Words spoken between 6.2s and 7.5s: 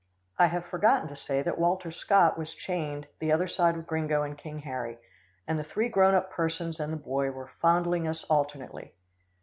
persons and the boy